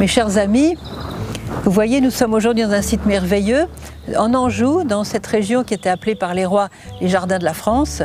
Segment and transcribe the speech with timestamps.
[0.00, 0.78] Mes chers amis,
[1.64, 3.66] vous voyez, nous sommes aujourd'hui dans un site merveilleux,
[4.16, 6.70] en Anjou, dans cette région qui était appelée par les rois
[7.02, 8.02] les jardins de la France,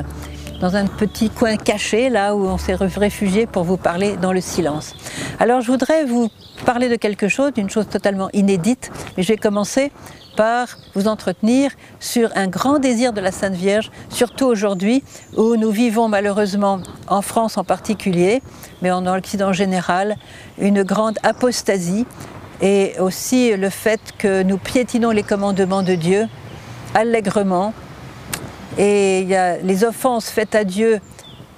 [0.59, 4.41] dans un petit coin caché, là où on s'est réfugié pour vous parler dans le
[4.41, 4.93] silence.
[5.39, 6.29] Alors je voudrais vous
[6.65, 9.93] parler de quelque chose, d'une chose totalement inédite, mais je vais commencer
[10.35, 15.03] par vous entretenir sur un grand désir de la Sainte Vierge, surtout aujourd'hui
[15.37, 18.41] où nous vivons malheureusement, en France en particulier,
[18.81, 20.15] mais en l'Occident en général,
[20.57, 22.05] une grande apostasie
[22.61, 26.27] et aussi le fait que nous piétinons les commandements de Dieu
[26.93, 27.73] allègrement.
[28.77, 29.27] Et
[29.63, 30.99] les offenses faites à Dieu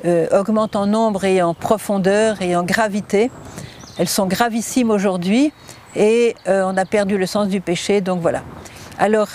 [0.06, 3.32] euh, augmentent en nombre et en profondeur et en gravité.
[3.98, 5.52] Elles sont gravissimes aujourd'hui
[5.98, 8.44] et euh, on a perdu le sens du péché, donc voilà.
[9.00, 9.28] Alors,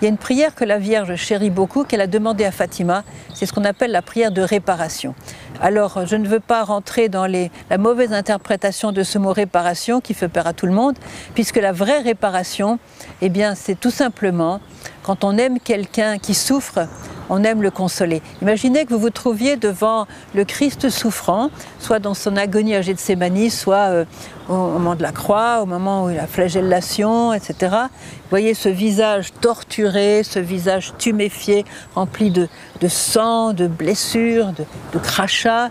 [0.00, 3.04] il y a une prière que la Vierge chérit beaucoup, qu'elle a demandé à Fatima,
[3.34, 5.14] c'est ce qu'on appelle la prière de réparation.
[5.60, 10.12] Alors, je ne veux pas rentrer dans la mauvaise interprétation de ce mot réparation qui
[10.12, 10.98] fait peur à tout le monde,
[11.34, 12.78] puisque la vraie réparation,
[13.20, 14.60] eh bien, c'est tout simplement
[15.04, 16.88] quand on aime quelqu'un qui souffre,
[17.28, 18.22] on aime le consoler.
[18.40, 23.50] Imaginez que vous vous trouviez devant le Christ souffrant, soit dans son agonie à Gethsemane,
[23.50, 24.04] soit euh,
[24.48, 27.54] au moment de la croix, au moment où il a flagellation, etc.
[27.70, 31.64] Vous voyez ce visage torturé, ce visage tuméfié,
[31.94, 32.48] rempli de,
[32.88, 35.70] sang, de blessures, de, de crachats.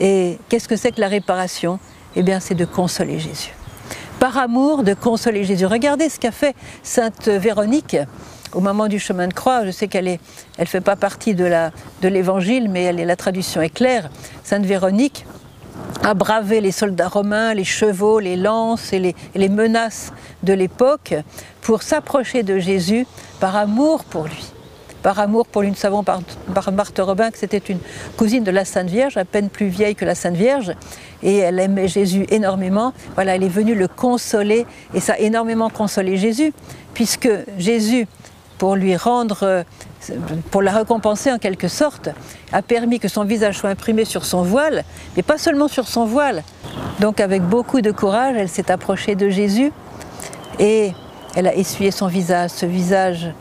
[0.00, 1.78] Et qu'est-ce que c'est que la réparation?
[2.16, 3.54] Eh bien, c'est de consoler Jésus.
[4.18, 5.66] Par amour, de consoler Jésus.
[5.66, 7.96] Regardez ce qu'a fait Sainte Véronique
[8.52, 10.20] au moment du chemin de croix, je sais qu'elle est,
[10.58, 11.48] elle fait pas partie de
[12.02, 14.10] l'évangile, mais elle est, la traduction est claire.
[14.44, 15.24] Sainte Véronique
[16.02, 21.14] a bravé les soldats romains, les chevaux, les lances et les, menaces de l'époque
[21.60, 23.06] pour s'approcher de Jésus
[23.38, 24.52] par amour pour lui.
[25.02, 26.20] Par amour pour lui, nous savons par,
[26.72, 27.78] Marthe Robin que c'était une
[28.18, 30.72] cousine de la Sainte Vierge, à peine plus vieille que la Sainte Vierge,
[31.22, 32.92] et elle aimait Jésus énormément.
[33.14, 36.52] Voilà, elle est venue le consoler, et ça a énormément consolé Jésus,
[36.92, 38.06] puisque Jésus
[38.60, 39.62] pour lui rendre, euh,
[40.50, 42.10] pour la récompenser en quelque sorte,
[42.52, 44.84] a permis que son visage soit imprimé sur son voile,
[45.16, 46.42] mais pas seulement sur son voile.
[47.00, 49.72] Donc avec beaucoup de courage, elle s'est approchée de Jésus
[50.58, 50.92] et
[51.34, 53.32] elle a essuyé son visage, ce visage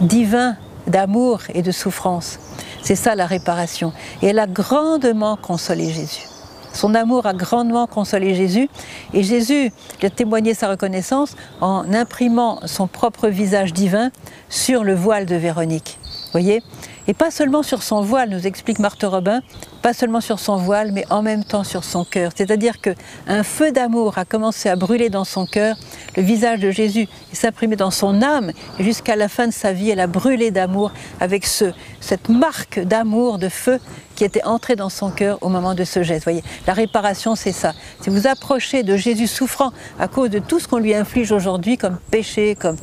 [0.00, 0.54] divin
[0.86, 2.38] d'amour et de souffrance.
[2.80, 3.92] C'est ça la réparation.
[4.22, 6.29] Et elle a grandement consolé Jésus.
[6.72, 8.68] Son amour a grandement consolé Jésus
[9.12, 9.72] et Jésus
[10.02, 14.10] a témoigné sa reconnaissance en imprimant son propre visage divin
[14.48, 15.98] sur le voile de Véronique.
[16.32, 16.62] Voyez?
[17.08, 19.40] Et pas seulement sur son voile, nous explique Marthe Robin,
[19.82, 22.32] pas seulement sur son voile, mais en même temps sur son cœur.
[22.34, 25.76] C'est-à-dire qu'un feu d'amour a commencé à brûler dans son cœur,
[26.16, 29.90] le visage de Jésus s'imprimé dans son âme, et jusqu'à la fin de sa vie,
[29.90, 33.78] elle a brûlé d'amour avec ce, cette marque d'amour, de feu
[34.20, 36.24] qui était entrée dans son cœur au moment de ce geste.
[36.24, 37.72] Voyez, la réparation, c'est ça.
[38.02, 41.78] Si vous approchez de Jésus souffrant à cause de tout ce qu'on lui inflige aujourd'hui
[41.78, 42.76] comme péché, comme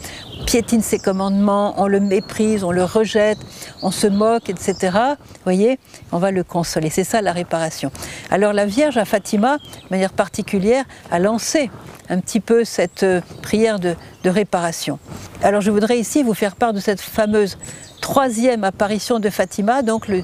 [0.48, 3.38] piétine ses commandements, on le méprise, on le rejette,
[3.84, 4.98] on se moque, etc.
[5.44, 5.78] Voyez,
[6.12, 6.87] on va le consoler.
[6.90, 7.92] C'est ça la réparation.
[8.30, 11.70] Alors la Vierge à Fatima, de manière particulière, a lancé
[12.10, 15.00] un petit peu cette euh, prière de, réparation.
[15.42, 17.58] Alors je voudrais ici vous faire part de cette fameuse
[18.02, 20.22] troisième apparition de Fatima, donc le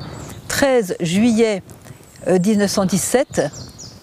[0.50, 1.64] 13 juillet
[2.28, 3.48] 1917, euh,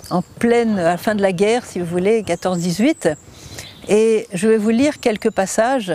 [0.09, 3.15] en pleine, fin de la guerre, si vous voulez, 14-18.
[3.89, 5.93] Et je vais vous lire quelques passages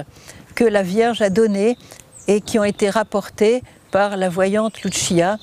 [0.54, 1.78] que la Vierge a donnés
[2.28, 3.62] et qui ont été rapportés
[3.92, 5.38] par la voyante Lucia,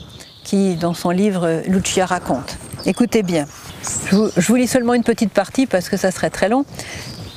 [0.45, 2.59] qui, dans son livre, Lucia raconte.
[2.85, 3.47] Écoutez bien,
[4.07, 6.65] je vous, lis seulement une petite partie parce que ça serait très long.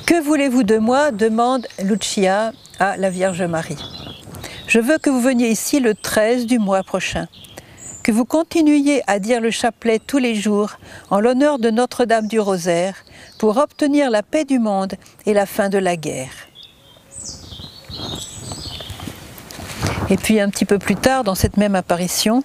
[0.06, 1.10] Que voulez-vous de moi?
[1.10, 3.78] demande Lucia à la Vierge Marie.
[4.66, 7.28] Je veux que vous veniez ici le 13 du mois prochain,
[8.02, 10.78] que vous continuiez à dire le chapelet tous les jours
[11.10, 12.94] en l'honneur de Notre-Dame du Rosaire
[13.38, 14.94] pour obtenir la paix du monde
[15.26, 16.32] et la fin de la guerre.
[20.08, 22.44] Et puis un petit peu plus tard, dans cette même apparition,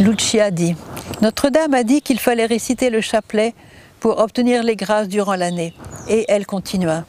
[0.00, 0.74] Lucia dit
[1.22, 3.54] Notre-Dame a dit qu'il fallait réciter le chapelet
[4.00, 5.72] pour obtenir les grâces durant l'année.
[6.08, 7.04] Et elle continua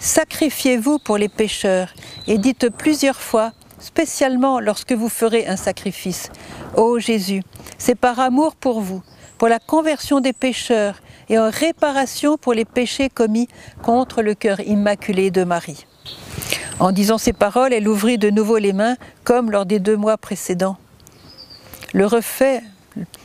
[0.00, 1.88] Sacrifiez-vous pour les pécheurs
[2.26, 6.30] et dites plusieurs fois, spécialement lorsque vous ferez un sacrifice
[6.76, 7.42] Ô Jésus,
[7.78, 9.02] c'est par amour pour vous,
[9.38, 13.48] pour la conversion des pécheurs et en réparation pour les péchés commis
[13.82, 15.86] contre le cœur immaculé de Marie.
[16.80, 20.16] En disant ces paroles, elle ouvrit de nouveau les mains, comme lors des deux mois
[20.16, 20.76] précédents.
[21.94, 22.60] Le reflet,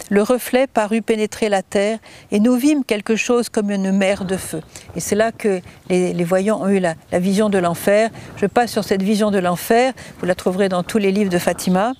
[0.09, 1.99] le reflet parut pénétrer la terre,
[2.31, 4.61] et nous vîmes quelque chose comme une mer de feu.
[4.95, 8.09] Et c'est là que les, voyants ont eu la, vision de l'enfer.
[8.37, 11.39] Je passe sur cette vision de l'enfer, vous la trouverez dans tous les livres de
[11.39, 11.93] Fatima.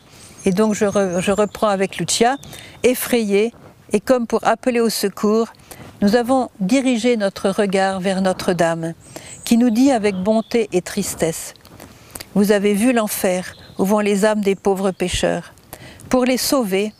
[0.45, 0.85] Et donc je,
[1.19, 2.37] je reprends avec Lucia,
[2.83, 3.53] effrayée,
[3.91, 5.47] et comme pour appeler au secours,
[6.01, 8.93] nous avons dirigé notre regard vers Notre-Dame,
[9.45, 11.53] qui nous dit avec bonté et tristesse,
[12.35, 15.53] Vous avez vu l'enfer où vont les âmes des pauvres pécheurs.
[16.13, 16.93] Pour les sauver,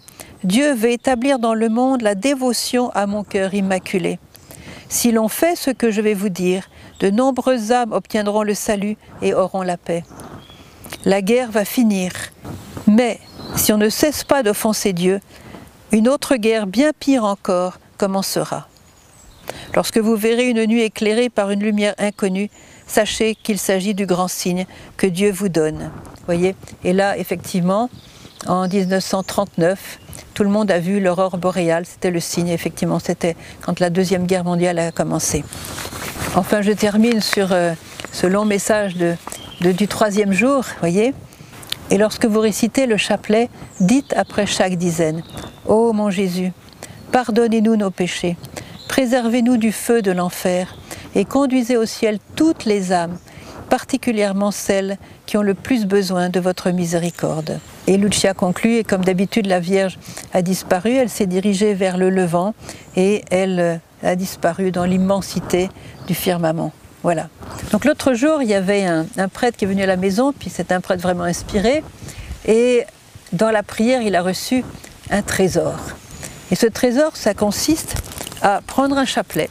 [0.44, 4.18] Dieu veut établir dans le monde la dévotion à mon cœur immaculé.
[4.90, 6.68] Si l'on fait ce que je vais vous dire,
[7.00, 10.04] de nombreuses âmes obtiendront le salut et auront la paix.
[11.06, 12.12] La guerre va finir,
[12.88, 13.20] mais
[13.56, 15.20] si on ne cesse pas d'offenser Dieu,
[15.92, 18.68] une autre guerre bien pire encore commencera.
[19.76, 22.50] Lorsque vous verrez une nuit éclairée par une lumière inconnue,
[22.88, 24.66] sachez qu'il s'agit du grand signe
[24.98, 25.92] que Dieu vous donne.
[26.26, 27.92] Voyez Et là, effectivement,
[28.48, 30.00] en 1939,
[30.34, 31.86] tout le monde a vu l'aurore boréale.
[31.86, 33.00] C'était le signe, effectivement.
[33.00, 35.44] C'était quand la Deuxième Guerre mondiale a commencé.
[36.36, 37.74] Enfin, je termine sur euh,
[38.12, 38.96] ce long message
[39.62, 41.14] du troisième jour, voyez.
[41.92, 43.50] Et lorsque vous récitez le chapelet,
[43.80, 45.24] dites après chaque dizaine
[45.68, 46.52] Ô mon Jésus,
[47.12, 48.36] pardonnez-nous nos péchés,
[48.88, 50.76] préservez-nous du feu de l'enfer
[51.14, 53.18] et conduisez au ciel toutes les âmes,
[53.70, 57.60] particulièrement celles qui ont le plus besoin de votre miséricorde.
[57.86, 60.00] Et Lucia conclut, et comme d'habitude la Vierge
[60.34, 62.54] a disparu, elle s'est dirigée vers le Levant
[62.96, 65.70] et elle a disparu dans l'immensité
[66.08, 66.72] du firmament.
[67.04, 67.28] Voilà.
[67.72, 70.50] Donc l'autre jour, il y avait un, prêtre qui est venu à la maison, puis
[70.50, 71.84] c'est un prêtre vraiment inspiré,
[72.48, 72.84] et
[73.34, 74.64] dans la prière, il a reçu
[75.10, 75.76] un trésor.
[76.52, 77.96] Et ce trésor, ça consiste
[78.42, 79.50] à prendre un chapelet.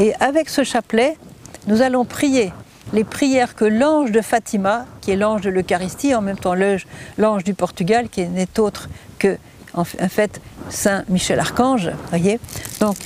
[0.00, 1.16] Et avec ce chapelet,
[1.68, 2.52] nous allons prier
[2.92, 6.54] les prières que l'ange de Fatima, qui est l'ange de l'Eucharistie, en même temps
[7.18, 8.88] l'ange du Portugal, qui n'est autre
[9.18, 9.36] que,
[9.74, 10.40] en fait,
[10.70, 12.40] Saint Michel Archange, voyez.
[12.80, 12.96] Donc,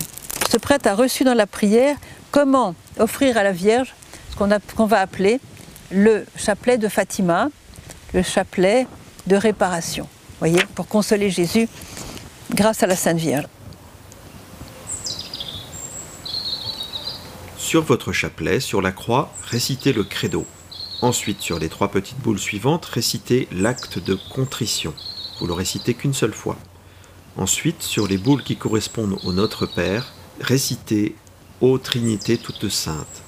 [0.50, 1.96] ce prêtre a reçu dans la prière
[2.30, 3.94] comment offrir à la Vierge
[4.30, 5.40] ce qu'on va appeler
[5.90, 7.48] le chapelet de Fatima,
[8.14, 8.86] le chapelet
[9.26, 10.08] de réparation,
[10.38, 11.68] voyez, pour consoler Jésus
[12.54, 13.46] grâce à la Sainte Vierge.
[17.62, 20.44] Sur votre chapelet, sur la croix, récitez le credo.
[21.00, 24.92] Ensuite, sur les trois petites boules suivantes, récitez l'acte de contrition.
[25.38, 26.58] Vous le récitez qu'une seule fois.
[27.36, 31.14] Ensuite, sur les boules qui correspondent au Notre Père, récitez
[31.60, 33.22] Ô Trinité toute sainte.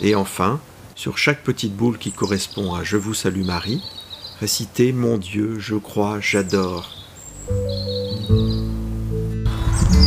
[0.00, 0.60] Et enfin,
[0.94, 3.82] sur chaque petite boule qui correspond à Je vous salue Marie,
[4.38, 6.88] récitez Mon Dieu, je crois, j'adore.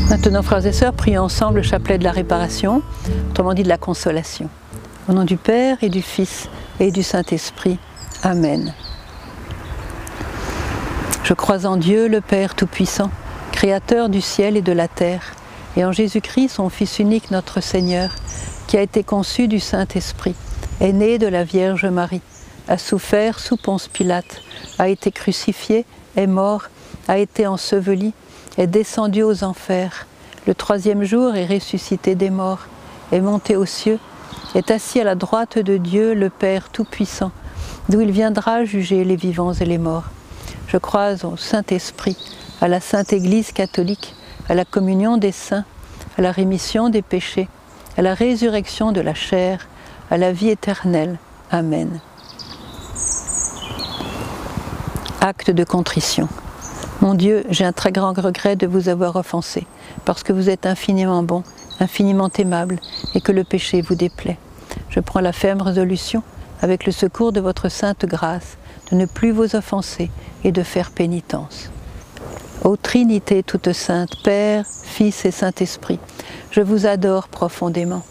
[0.09, 2.81] Maintenant, frères et sœurs, prions ensemble le chapelet de la réparation,
[3.29, 4.49] autrement dit de la consolation.
[5.07, 7.79] Au nom du Père et du Fils et du Saint-Esprit.
[8.21, 8.73] Amen.
[11.23, 13.09] Je crois en Dieu, le Père Tout-Puissant,
[13.51, 15.33] Créateur du ciel et de la terre,
[15.77, 18.11] et en Jésus-Christ, son Fils unique, notre Seigneur,
[18.67, 20.35] qui a été conçu du Saint-Esprit,
[20.81, 22.21] est né de la Vierge Marie,
[22.67, 24.41] a souffert sous Ponce Pilate,
[24.79, 25.85] a été crucifié,
[26.15, 26.63] est mort,
[27.07, 28.13] a été enseveli,
[28.57, 30.05] est descendu aux enfers,
[30.45, 32.67] le troisième jour est ressuscité des morts,
[33.11, 33.99] est monté aux cieux,
[34.55, 37.31] est assis à la droite de Dieu, le Père Tout-Puissant,
[37.89, 40.05] d'où il viendra juger les vivants et les morts.
[40.67, 42.17] Je crois au Saint-Esprit,
[42.61, 44.15] à la Sainte Église catholique,
[44.49, 45.65] à la communion des saints,
[46.17, 47.47] à la rémission des péchés,
[47.97, 49.67] à la résurrection de la chair,
[50.11, 51.17] à la vie éternelle.
[51.51, 51.99] Amen.
[55.21, 56.27] Acte de contrition.
[57.01, 59.65] Mon Dieu, j'ai un très grand regret de vous avoir offensé,
[60.05, 61.43] parce que vous êtes infiniment bon,
[61.79, 62.79] infiniment aimable,
[63.13, 64.37] et que le péché vous déplaît.
[64.89, 66.23] Je prends la ferme résolution,
[66.61, 68.57] avec le secours de votre sainte grâce,
[68.91, 70.11] de ne plus vous offenser
[70.43, 71.71] et de faire pénitence.
[72.63, 75.99] Ô Trinité toute sainte, Père, Fils et Saint-Esprit,
[76.51, 78.03] je vous adore profondément,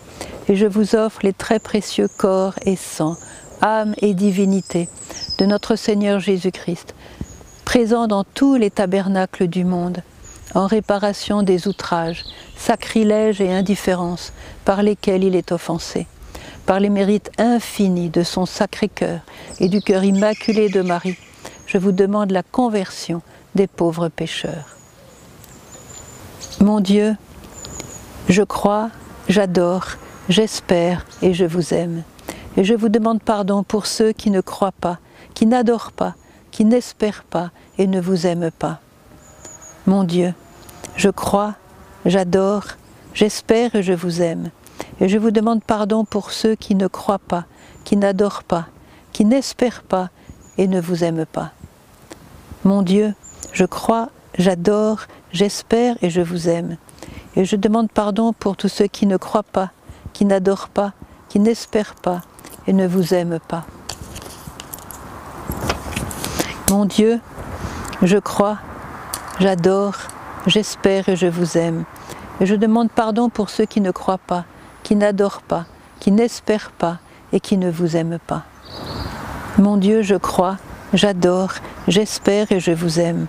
[0.48, 3.16] et je vous offre les très précieux corps et sang,
[3.62, 4.88] âme et divinité
[5.38, 6.94] de notre Seigneur Jésus-Christ,
[7.64, 10.02] présent dans tous les tabernacles du monde,
[10.54, 12.24] en réparation des outrages,
[12.56, 14.32] sacrilèges et indifférences
[14.64, 16.06] par lesquels il est offensé,
[16.66, 19.20] par les mérites infinis de son sacré cœur
[19.60, 21.16] et du cœur immaculé de Marie,
[21.66, 23.22] je vous demande la conversion
[23.54, 24.76] des pauvres pécheurs.
[26.60, 27.16] Mon Dieu,
[28.28, 28.90] je crois,
[29.28, 29.86] j'adore,
[30.28, 32.02] j'espère et je vous aime.
[32.56, 34.98] Et je vous demande pardon pour ceux qui ne croient pas,
[35.34, 36.14] qui n'adorent pas,
[36.52, 38.78] qui n'espèrent pas et ne vous aiment pas.
[39.86, 40.32] Mon Dieu,
[40.94, 41.54] je crois,
[42.06, 42.64] j'adore,
[43.14, 44.50] j'espère et je vous aime.
[45.00, 47.46] Et je vous demande pardon pour ceux qui ne croient pas,
[47.84, 48.66] qui n'adorent pas,
[49.12, 50.10] qui n'espèrent pas
[50.58, 51.50] et ne vous aiment pas.
[52.64, 53.14] Mon Dieu,
[53.52, 55.00] je crois, j'adore,
[55.32, 56.76] j'espère et je vous aime.
[57.34, 59.70] Et je demande pardon pour tous ceux qui ne croient pas,
[60.12, 60.92] qui n'adorent pas,
[61.28, 62.22] qui n'espèrent pas
[62.66, 63.64] et ne vous aiment pas.
[66.72, 67.20] Mon Dieu,
[68.00, 68.56] je crois,
[69.40, 69.94] j'adore,
[70.46, 71.84] j'espère et je vous aime.
[72.40, 74.46] Et je demande pardon pour ceux qui ne croient pas,
[74.82, 75.66] qui n'adorent pas,
[76.00, 76.96] qui n'espèrent pas
[77.34, 78.44] et qui ne vous aiment pas.
[79.58, 80.56] Mon Dieu, je crois,
[80.94, 81.52] j'adore,
[81.88, 83.26] j'espère et je vous aime.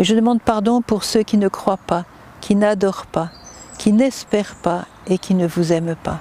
[0.00, 2.06] Et je demande pardon pour ceux qui ne croient pas,
[2.40, 3.30] qui n'adorent pas,
[3.78, 6.18] qui n'espèrent pas et qui ne vous aiment pas.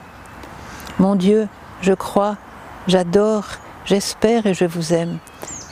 [1.00, 1.48] Mon Dieu,
[1.82, 2.38] je crois,
[2.86, 3.46] j'adore,
[3.90, 5.18] j'espère et je vous aime.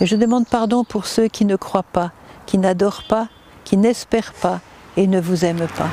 [0.01, 2.11] Et je demande pardon pour ceux qui ne croient pas,
[2.47, 3.27] qui n'adorent pas,
[3.63, 4.59] qui n'espèrent pas
[4.95, 5.89] et ne vous aiment pas.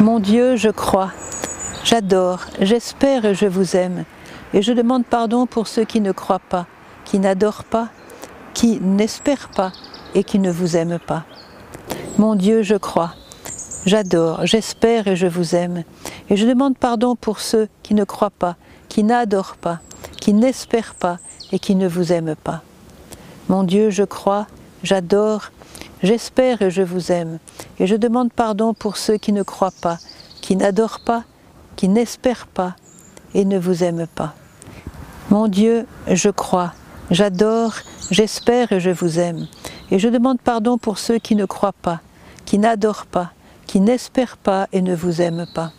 [0.00, 1.12] Mon Dieu, je crois,
[1.84, 4.04] j'adore, j'espère et je vous aime.
[4.54, 6.66] Et je demande pardon pour ceux qui ne croient pas,
[7.04, 7.88] qui n'adorent pas,
[8.54, 9.72] qui n'espèrent pas
[10.14, 11.24] et qui ne vous aiment pas.
[12.16, 13.12] Mon Dieu, je crois,
[13.84, 15.84] j'adore, j'espère et je vous aime.
[16.30, 18.56] Et je demande pardon pour ceux qui ne croient pas,
[18.88, 19.80] qui n'adorent pas,
[20.26, 21.20] qui n'espèrent pas
[21.52, 22.62] et qui ne vous aiment pas.
[23.48, 24.48] Mon Dieu, je crois,
[24.82, 25.52] j'adore,
[26.02, 27.38] j'espère et je vous aime.
[27.78, 29.98] Et je demande pardon pour ceux qui ne croient pas,
[30.40, 31.22] qui n'adorent pas,
[31.76, 32.74] qui n'espèrent pas
[33.34, 34.34] et ne vous aiment pas.
[35.30, 36.72] Mon Dieu, je crois,
[37.12, 37.74] j'adore,
[38.10, 39.46] j'espère et je vous aime.
[39.92, 42.00] Et je demande pardon pour ceux qui ne croient pas,
[42.44, 43.30] qui n'adorent pas,
[43.68, 45.70] qui n'espèrent pas et ne vous aiment pas.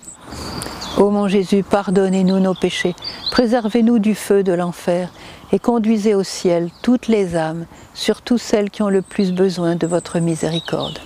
[0.98, 2.96] Ô mon Jésus, pardonnez-nous nos péchés,
[3.30, 5.10] préservez-nous du feu de l'enfer
[5.51, 9.86] et conduisez au ciel toutes les âmes, surtout celles qui ont le plus besoin de
[9.86, 10.98] votre miséricorde.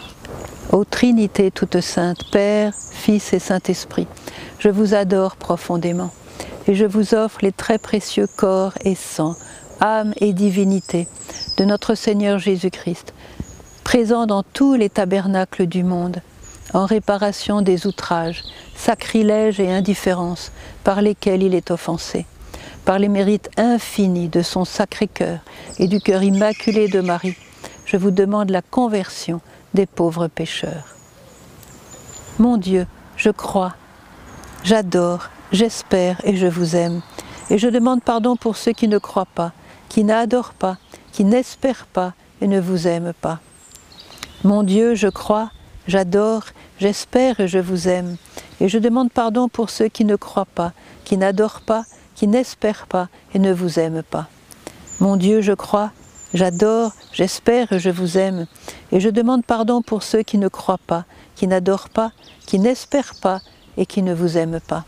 [0.72, 4.08] Ô Trinité toute sainte, Père, Fils et Saint-Esprit,
[4.60, 6.12] je vous adore profondément
[6.68, 9.36] et je vous offre les très précieux corps et sang,
[9.82, 11.10] âme et divinité
[11.58, 13.14] de notre Seigneur Jésus-Christ,
[13.84, 16.22] présent dans tous les tabernacles du monde,
[16.74, 18.44] en réparation des outrages,
[18.75, 20.51] sacrilèges et indifférences
[20.84, 22.25] par lesquels il est offensé,
[22.86, 25.40] par les mérites infinis de son sacré cœur
[25.80, 27.38] et du cœur immaculé de Marie,
[27.86, 29.42] je vous demande la conversion
[29.74, 30.96] des pauvres pécheurs.
[32.40, 32.88] Mon Dieu,
[33.18, 33.75] je crois,
[34.63, 37.01] j'adore, j'espère et je vous aime,
[37.50, 39.51] et je demande pardon pour ceux qui ne croient pas,
[39.90, 40.78] qui n'adorent pas,
[41.12, 43.40] qui n'espèrent pas et ne vous aiment pas.
[44.44, 45.51] Mon Dieu, je crois,
[45.92, 46.44] j'adore,
[46.80, 48.16] j'espère et je vous aime,
[48.62, 50.72] et je demande pardon pour ceux qui ne croient pas,
[51.04, 51.84] qui n'adorent pas,
[52.16, 54.28] qui n'espèrent pas et ne vous aiment pas.
[55.02, 55.92] Mon Dieu, je crois,
[56.34, 58.48] j'adore, j'espère et je vous aime,
[58.94, 61.04] et je demande pardon pour ceux qui ne croient pas,
[61.36, 62.14] qui n'adorent pas,
[62.46, 63.42] qui n'espèrent pas
[63.76, 64.86] et qui ne vous aiment pas.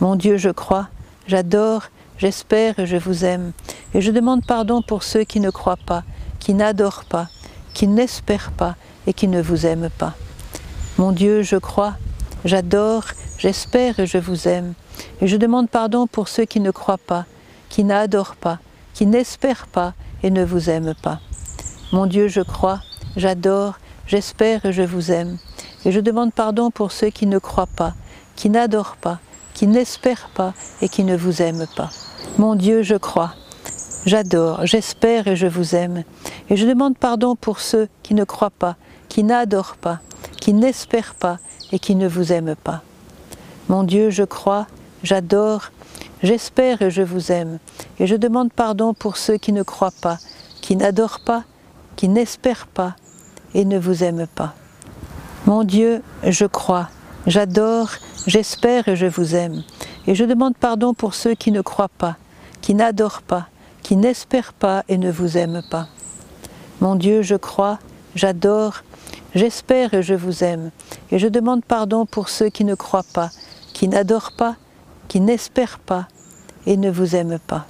[0.00, 0.88] Mon Dieu, je crois,
[1.26, 1.82] j'adore,
[2.16, 3.52] j'espère et je vous aime,
[3.92, 6.02] et je demande pardon pour ceux qui ne croient pas,
[6.40, 7.28] qui n'adorent pas,
[7.74, 10.14] qui n'espèrent pas et qui ne vous aiment pas.
[10.98, 11.94] Mon Dieu, je crois,
[12.44, 13.04] j'adore,
[13.38, 14.74] j'espère et je vous aime,
[15.20, 17.26] et je demande pardon pour ceux qui ne croient pas,
[17.68, 18.58] qui n'adorent pas,
[18.92, 21.20] qui n'espèrent pas et ne vous aiment pas.
[21.92, 22.80] Mon Dieu, je crois,
[23.16, 25.38] j'adore, j'espère et je vous aime,
[25.84, 27.94] et je demande pardon pour ceux qui ne croient pas,
[28.36, 29.18] qui n'adorent pas,
[29.52, 31.90] qui n'espèrent pas et qui ne vous aiment pas.
[32.38, 33.34] Mon Dieu, je crois,
[34.06, 36.04] j'adore, j'espère et je vous aime,
[36.50, 38.76] et je demande pardon pour ceux qui ne croient pas,
[39.14, 40.00] qui n'adorent pas,
[40.40, 41.38] qui n'espèrent pas
[41.70, 42.82] et qui ne vous aiment pas.
[43.68, 44.66] Mon Dieu, je crois,
[45.04, 45.70] j'adore,
[46.24, 47.60] j'espère et je vous aime,
[48.00, 50.18] et je demande pardon pour ceux qui ne croient pas,
[50.60, 51.44] qui n'adorent pas,
[51.94, 52.96] qui n'espèrent pas
[53.54, 54.52] et ne vous aiment pas.
[55.46, 56.88] Mon Dieu, je crois,
[57.28, 57.90] j'adore,
[58.26, 59.62] j'espère et je vous aime,
[60.08, 62.16] et je demande pardon pour ceux qui ne croient pas,
[62.62, 63.46] qui n'adorent pas,
[63.84, 65.86] qui n'espèrent pas et ne vous aiment pas.
[66.80, 67.78] Mon Dieu, je crois,
[68.16, 68.82] j'adore,
[69.34, 70.70] J'espère et je vous aime,
[71.10, 73.30] et je demande pardon pour ceux qui ne croient pas,
[73.72, 74.54] qui n'adorent pas,
[75.08, 76.06] qui n'espèrent pas
[76.66, 77.66] et ne vous aiment pas.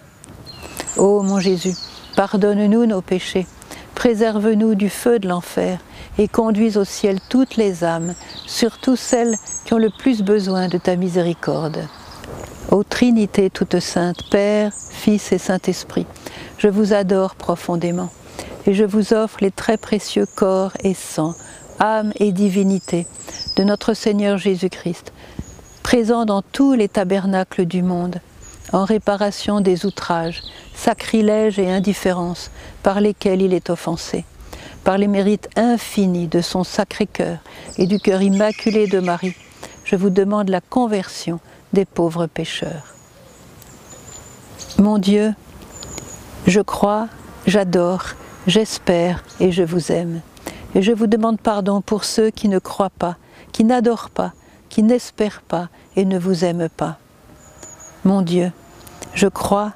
[0.98, 1.74] Ô mon Jésus,
[2.16, 3.46] pardonne-nous nos péchés,
[3.94, 5.78] préserve-nous du feu de l'enfer
[6.18, 8.14] et conduis au ciel toutes les âmes,
[8.46, 11.88] surtout celles qui ont le plus besoin de ta miséricorde.
[12.70, 16.06] Ô Trinité toute sainte, Père, Fils et Saint-Esprit,
[16.58, 18.10] je vous adore profondément
[18.66, 21.34] et je vous offre les très précieux corps et sang
[21.84, 23.06] âme et divinité
[23.56, 25.12] de notre Seigneur Jésus-Christ,
[25.82, 28.20] présent dans tous les tabernacles du monde,
[28.72, 30.42] en réparation des outrages,
[30.74, 32.50] sacrilèges et indifférences
[32.82, 34.24] par lesquels il est offensé,
[34.82, 37.38] par les mérites infinis de son sacré cœur
[37.76, 39.36] et du cœur immaculé de Marie,
[39.84, 41.38] je vous demande la conversion
[41.74, 42.94] des pauvres pécheurs.
[44.78, 45.34] Mon Dieu,
[46.46, 47.08] je crois,
[47.46, 48.04] j'adore,
[48.46, 50.22] j'espère et je vous aime.
[50.74, 53.16] Et je vous demande pardon pour ceux qui ne croient pas,
[53.52, 54.32] qui n'adorent pas,
[54.68, 56.98] qui n'espèrent pas et ne vous aiment pas.
[58.04, 58.52] Mon Dieu,
[59.14, 59.72] je crois,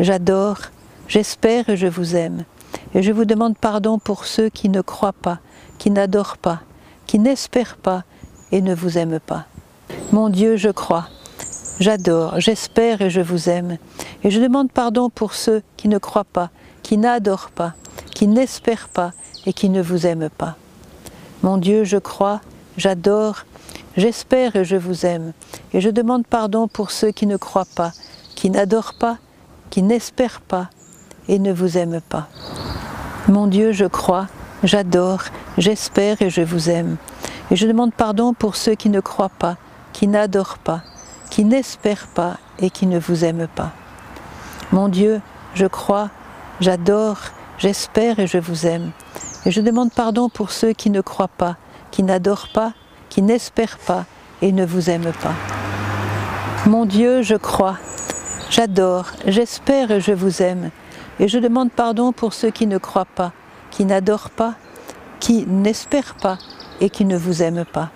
[0.00, 0.58] j'adore,
[1.06, 2.44] j'espère et je vous aime.
[2.94, 5.38] Et je vous demande pardon pour ceux qui ne croient pas,
[5.78, 6.60] qui n'adorent pas,
[7.06, 8.04] qui n'espèrent pas
[8.52, 9.46] et ne vous aime pas.
[10.12, 11.08] Mon Dieu, je crois,
[11.78, 13.78] j'adore, j'espère et je vous aime.
[14.24, 16.50] Et je demande pardon pour ceux qui ne croient pas,
[16.82, 17.74] qui n'adorent pas,
[18.20, 19.12] qui n'espèrent pas
[19.46, 20.56] et qui ne vous aiment pas.
[21.42, 22.42] Mon Dieu, je crois,
[22.76, 23.46] j'adore,
[23.96, 25.32] j'espère et je vous aime.
[25.72, 27.92] Et je demande pardon pour ceux qui ne croient pas,
[28.34, 29.16] qui n'adorent pas,
[29.70, 30.68] qui n'espèrent pas
[31.28, 32.28] et ne vous aiment pas.
[33.26, 34.26] Mon Dieu, je crois,
[34.64, 35.22] j'adore,
[35.56, 36.98] j'espère et je vous aime.
[37.50, 39.56] Et je demande pardon pour ceux qui ne croient pas,
[39.94, 40.82] qui n'adorent pas,
[41.30, 43.72] qui n'espèrent pas et qui ne vous aiment pas.
[44.72, 45.22] Mon Dieu,
[45.54, 46.10] je crois,
[46.60, 47.16] j'adore,
[47.60, 48.90] j'espère et je vous aime.
[49.46, 51.56] Et je demande pardon pour ceux qui ne croient pas,
[51.90, 52.72] qui n'adorent pas,
[53.08, 54.06] qui n'espèrent pas
[54.42, 55.34] et ne vous aiment pas.
[56.66, 57.78] Mon Dieu, je crois,
[58.50, 60.70] j'adore, j'espère et je vous aime.
[61.20, 63.32] Et je demande pardon pour ceux qui ne croient pas,
[63.70, 64.54] qui n'adorent pas,
[65.20, 66.38] qui n'espèrent pas
[66.80, 67.90] et qui ne vous aiment pas.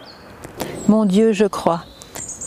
[0.88, 1.84] Mon Dieu, je crois,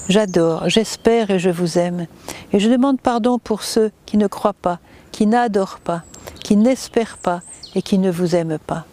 [0.07, 2.05] j'adore, j'espère et je vous aime.
[2.53, 4.79] Et je demande pardon pour ceux qui ne croient pas,
[5.11, 6.03] qui n'adorent pas,
[6.47, 7.41] qui n'espèrent pas
[7.75, 8.85] et qui ne vous aiment pas.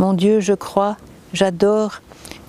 [0.00, 0.96] Mon Dieu, je crois,
[1.32, 2.00] j'adore,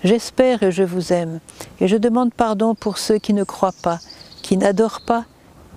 [0.03, 1.39] j'espère et je vous aime.
[1.79, 3.99] Et je demande pardon pour ceux qui ne croient pas,
[4.41, 5.25] qui n'adorent pas,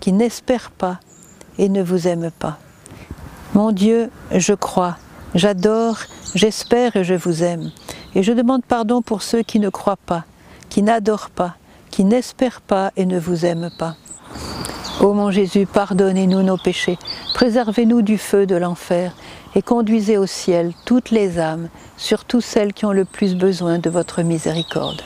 [0.00, 0.98] qui n'espèrent pas
[1.58, 2.56] et ne vous aiment pas.
[3.52, 4.96] Mon Dieu, je crois,
[5.34, 5.98] j'adore,
[6.34, 7.70] j'espère et je vous aime.
[8.14, 10.24] Et je demande pardon pour ceux qui ne croient pas,
[10.70, 11.56] qui n'adorent pas,
[11.90, 13.96] qui n'espèrent pas et ne vous aiment pas.
[15.00, 16.98] Ô mon Jésus, pardonnez-nous nos péchés,
[17.32, 19.12] préservez-nous du feu de l'enfer
[19.54, 23.90] et conduisez au ciel toutes les âmes, surtout celles qui ont le plus besoin de
[23.90, 25.02] votre miséricorde.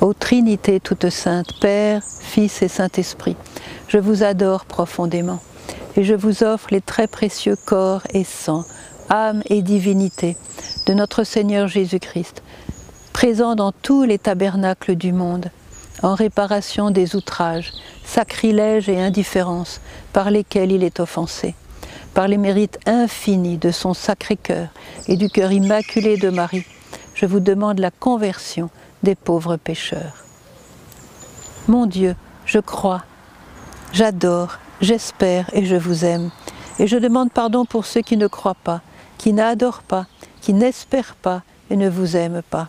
[0.00, 3.34] Ô Trinité toute sainte, Père, Fils et Saint-Esprit,
[3.88, 5.40] je vous adore profondément
[5.96, 8.62] et je vous offre les très précieux corps et sang,
[9.08, 10.36] âme et divinité
[10.86, 12.44] de notre Seigneur Jésus-Christ,
[13.12, 15.50] présent dans tous les tabernacles du monde,
[16.02, 17.72] en réparation des outrages,
[18.04, 19.80] sacrilèges et indifférences
[20.12, 21.54] par lesquels il est offensé,
[22.14, 24.68] par les mérites infinis de son sacré cœur
[25.06, 26.64] et du cœur immaculé de Marie,
[27.14, 28.70] je vous demande la conversion
[29.02, 30.24] des pauvres pécheurs.
[31.66, 32.14] Mon Dieu,
[32.46, 33.02] je crois,
[33.92, 36.30] j'adore, j'espère et je vous aime,
[36.78, 38.80] et je demande pardon pour ceux qui ne croient pas,
[39.18, 40.06] qui n'adorent pas,
[40.40, 42.68] qui n'espèrent pas et ne vous aiment pas.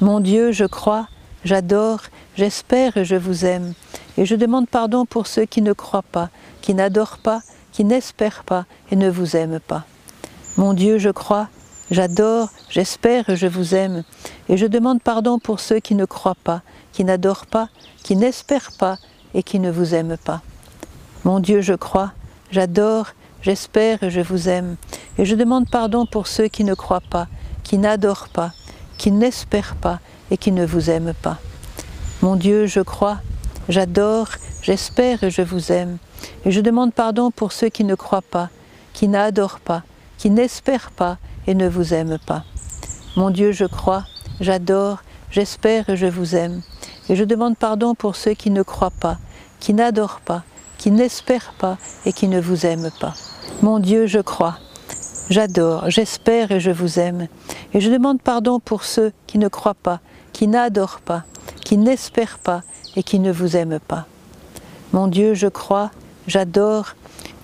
[0.00, 1.08] Mon Dieu, je crois,
[1.46, 2.00] j'adore,
[2.36, 3.74] j'espère et je vous aime,
[4.18, 6.28] et je demande pardon pour ceux qui ne croient pas,
[6.60, 9.84] qui n'adorent pas, qui n'espèrent pas et ne vous aiment pas.
[10.56, 11.48] Mon Dieu, je crois,
[11.92, 14.02] j'adore, j'espère et je vous aime,
[14.48, 17.68] et je demande pardon pour ceux qui ne croient pas, qui n'adorent pas,
[18.02, 18.98] qui n'espèrent pas
[19.32, 20.42] et qui ne vous aiment pas.
[21.24, 22.10] Mon Dieu, je crois,
[22.50, 24.76] j'adore, j'espère et je vous aime,
[25.16, 27.28] et je demande pardon pour ceux qui ne croient pas,
[27.62, 28.50] qui n'adorent pas,
[28.98, 31.38] qui n'espèrent pas et qui ne vous aiment pas.
[32.22, 33.18] Mon Dieu, je crois,
[33.68, 34.28] j'adore,
[34.62, 35.98] j'espère et je vous aime,
[36.44, 38.50] et je demande pardon pour ceux qui ne croient pas,
[38.92, 39.82] qui n'adorent pas,
[40.18, 42.44] qui n'espèrent pas et ne vous aiment pas.
[43.16, 44.04] Mon Dieu, je crois,
[44.40, 46.62] j'adore, j'espère et je vous aime,
[47.08, 49.18] et je demande pardon pour ceux qui ne croient pas,
[49.60, 50.42] qui n'adorent pas,
[50.78, 53.14] qui n'espèrent pas et qui ne vous aiment pas.
[53.62, 54.58] Mon Dieu, je crois,
[55.30, 57.28] j'adore, j'espère et je vous aime,
[57.74, 60.00] et je demande pardon pour ceux qui ne croient pas,
[60.36, 61.24] qui n'adorent pas,
[61.64, 62.60] qui n'espèrent pas
[62.94, 64.04] et qui ne vous aiment pas.
[64.92, 65.90] Mon Dieu, je crois,
[66.26, 66.88] j'adore,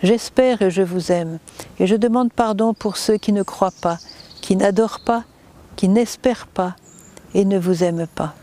[0.03, 1.39] j'espère et je vous aime,
[1.79, 3.97] et je demande pardon pour ceux qui ne croient pas,
[4.43, 5.25] qui n'adorent pas,
[5.75, 6.77] qui n'espèrent pas
[7.33, 8.35] et ne vous aiment pas.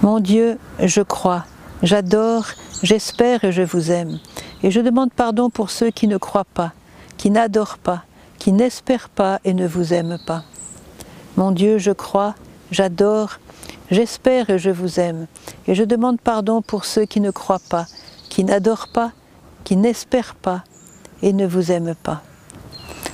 [0.00, 1.44] Mon Dieu, je crois,
[1.82, 2.46] j'adore,
[2.82, 4.18] j'espère et je vous aime,
[4.62, 6.72] et je demande pardon pour ceux qui ne croient pas,
[7.18, 8.04] qui n'adorent pas,
[8.38, 10.44] qui n'espèrent pas et ne vous aiment pas.
[11.36, 12.34] Mon Dieu, je crois,
[12.70, 13.40] j'adore,
[13.90, 15.26] j'espère et je vous aime,
[15.66, 17.86] et je demande pardon pour ceux qui ne croient pas,
[18.28, 19.12] qui n'adorent pas,
[19.64, 20.64] qui n'espèrent pas
[21.22, 22.22] et ne vous aiment pas.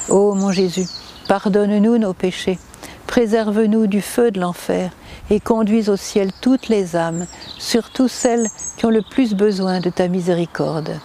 [0.08, 0.86] Ô mon Jésus,
[1.28, 2.58] pardonne-nous nos péchés,
[3.06, 4.90] préserve-nous du feu de l'enfer
[5.30, 7.26] et conduis au ciel toutes les âmes,
[7.58, 11.00] surtout celles qui ont le plus besoin de ta miséricorde.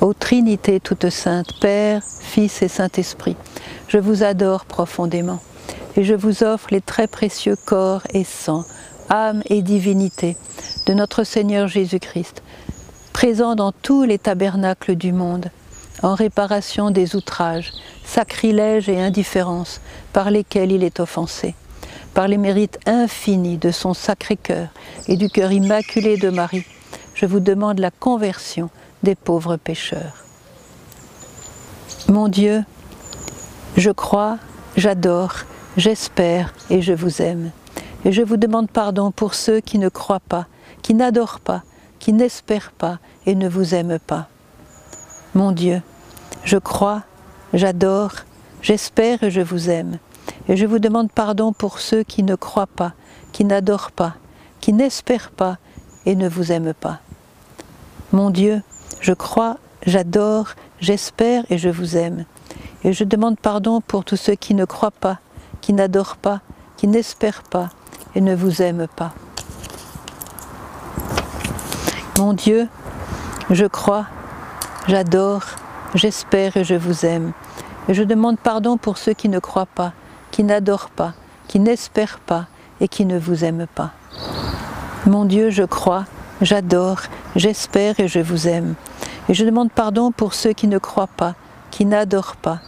[0.00, 3.36] Ô Trinité toute sainte, Père, Fils et Saint-Esprit,
[3.88, 5.40] je vous adore profondément
[5.96, 8.64] et je vous offre les très précieux corps et sang,
[9.10, 10.36] âme et divinité
[10.86, 12.42] de notre Seigneur Jésus-Christ,
[13.12, 15.50] présent dans tous les tabernacles du monde,
[16.02, 17.72] en réparation des outrages,
[18.04, 19.80] sacrilèges et indifférences
[20.12, 21.54] par lesquels il est offensé,
[22.14, 24.68] par les mérites infinis de son sacré cœur
[25.08, 26.64] et du cœur immaculé de Marie,
[27.14, 28.70] je vous demande la conversion
[29.02, 30.24] des pauvres pécheurs.
[32.08, 32.64] Mon Dieu,
[33.76, 34.38] je crois,
[34.76, 35.34] j'adore,
[35.76, 37.50] j'espère et je vous aime.
[38.04, 40.46] Et je vous demande pardon pour ceux qui ne croient pas,
[40.82, 41.62] qui n'adorent pas,
[41.98, 44.28] qui n'espèrent pas et ne vous aiment pas.
[45.34, 45.82] Mon Dieu,
[46.44, 47.02] je crois,
[47.54, 48.12] j'adore,
[48.60, 49.98] j'espère et je vous aime.
[50.48, 52.92] Et je vous demande pardon pour ceux qui ne croient pas,
[53.32, 54.16] qui n'adorent pas,
[54.60, 55.58] qui n'espèrent pas
[56.06, 57.00] et ne vous aiment pas.
[58.10, 58.62] Mon Dieu,
[59.00, 60.48] je crois, j'adore,
[60.80, 62.24] j'espère et je vous aime.
[62.84, 65.18] Et je demande pardon pour tous ceux qui ne croient pas,
[65.60, 66.40] qui n'adorent pas,
[66.76, 67.70] qui n'espèrent pas
[68.14, 69.12] et ne vous aiment pas.
[72.18, 72.68] Mon Dieu,
[73.50, 74.06] je crois,
[74.88, 75.44] j'adore,
[75.94, 77.32] j'espère et je vous aime.
[77.88, 79.92] Et je demande pardon pour ceux qui ne croient pas,
[80.30, 81.14] qui n'adorent pas,
[81.48, 82.46] qui n'espèrent pas
[82.80, 83.92] et qui ne vous aiment pas.
[85.06, 86.04] Mon Dieu, je crois,
[86.40, 87.00] j'adore,
[87.36, 88.74] j'espère et je vous aime.
[89.28, 91.34] Et je demande pardon pour ceux qui ne croient pas,
[91.70, 92.60] qui n'adorent pas,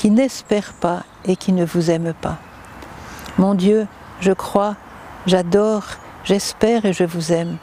[0.00, 2.38] qui n'espèrent pas et qui ne vous aiment pas.
[3.36, 3.86] Mon Dieu,
[4.20, 4.76] je crois,
[5.26, 5.84] j'adore,
[6.24, 7.58] j'espère et je vous aime.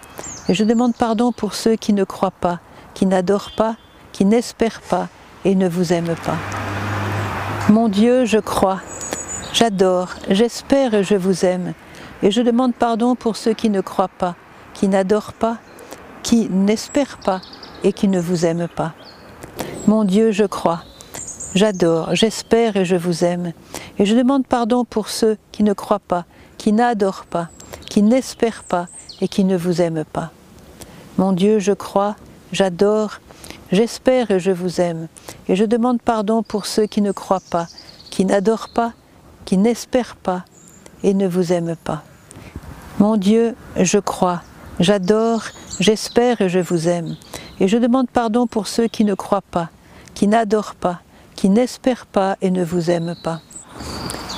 [0.48, 2.60] Et je demande pardon pour ceux qui ne croient pas,
[2.94, 3.76] qui n'adorent pas,
[4.12, 5.08] qui n'espèrent pas
[5.46, 6.38] et ne vous aiment pas.
[7.70, 8.82] Mon Dieu, je crois,
[9.52, 11.74] j'adore, j'espère et je vous aime.
[12.22, 14.36] Et je demande pardon pour ceux qui ne croient pas,
[14.76, 15.58] qui n'adorent pas,
[16.22, 17.42] qui n'espèrent pas
[17.84, 18.94] et qui ne vous aiment pas.
[19.88, 20.84] Mon Dieu, je crois,
[21.58, 23.52] j'adore, j'espère et je vous aime.
[23.98, 26.26] Et je demande pardon pour ceux qui ne croient pas,
[26.58, 27.50] qui n'adorent pas,
[27.90, 28.88] qui n'espèrent pas
[29.22, 30.32] et qui ne vous aiment pas.
[31.18, 32.16] Mon Dieu, je crois,
[32.52, 33.20] j'adore,
[33.72, 35.08] j'espère et je vous aime.
[35.50, 37.68] Et je demande pardon pour ceux qui ne croient pas,
[38.12, 38.94] qui n'adorent pas,
[39.46, 40.46] qui n'espèrent pas
[41.04, 42.04] et ne vous aiment pas.
[43.00, 44.44] Mon Dieu, je crois,
[44.80, 45.44] j'adore,
[45.80, 47.16] j'espère et je vous aime.
[47.60, 49.70] Et je demande pardon pour ceux qui ne croient pas,
[50.14, 51.02] qui n'adorent pas,
[51.38, 53.40] qui n'espèrent pas et ne vous aiment pas.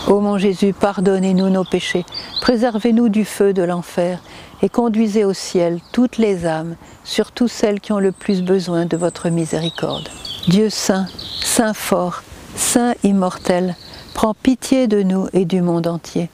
[0.08, 2.06] Ô mon Jésus, pardonnez-nous nos péchés,
[2.42, 4.20] préservez-nous du feu de l'enfer
[4.62, 8.98] et conduisez au ciel toutes les âmes, surtout celles qui ont le plus besoin de
[8.98, 10.10] votre miséricorde.
[10.48, 11.08] Dieu saint,
[11.42, 12.24] saint fort,
[12.56, 13.76] saint immortel,
[14.14, 16.30] prends pitié de nous et du monde entier.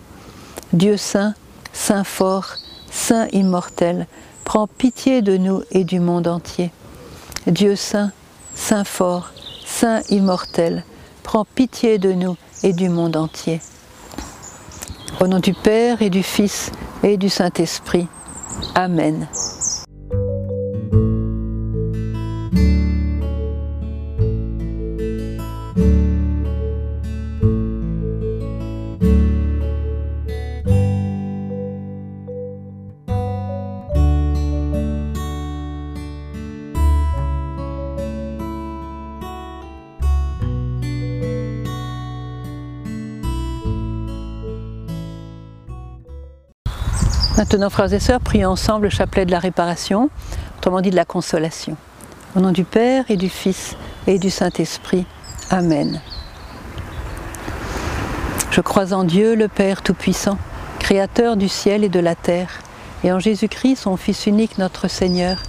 [0.74, 1.34] Dieu saint,
[1.74, 2.56] saint fort,
[2.90, 4.08] saint immortel,
[4.44, 6.72] prends pitié de nous et du monde entier.
[7.48, 8.12] Dieu saint,
[8.56, 9.32] saint fort,
[9.66, 10.84] saint immortel,
[11.24, 13.60] prends pitié de nous et du monde entier.
[15.20, 16.72] Au nom du Père et du Fils
[17.04, 18.08] et du Saint-Esprit.
[18.76, 19.28] Amen.
[47.56, 50.10] Maintenant, frères et sœurs, prions ensemble le chapelet de la réparation,
[50.58, 51.78] autrement dit de la consolation.
[52.36, 55.06] Au nom du Père et du Fils et du Saint-Esprit.
[55.50, 56.02] Amen.
[58.52, 60.38] Je crois en Dieu, le Père Tout-Puissant,
[60.80, 62.60] Créateur du ciel et de la terre,
[63.06, 65.42] et en Jésus-Christ, son Fils unique, notre Seigneur,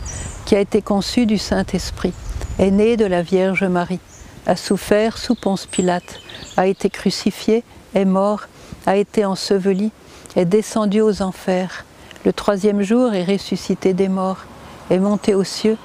[0.44, 2.12] qui a été conçu du Saint-Esprit,
[2.60, 3.98] est né de la Vierge Marie,
[4.46, 6.20] a souffert sous Ponce Pilate,
[6.56, 7.64] a été crucifié,
[7.96, 8.42] est mort,
[8.86, 9.90] a été enseveli,
[10.36, 11.85] est descendu aux enfers,
[12.26, 14.46] le troisième jour est ressuscité des morts,
[14.90, 15.78] est monté aux cieux,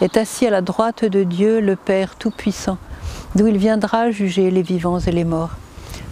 [0.00, 2.78] est assis à la droite de Dieu le Père Tout-Puissant,
[3.36, 5.52] d'où il viendra juger les vivants et les morts.